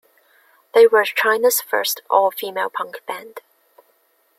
[0.73, 3.41] They were China's first all-female punk band.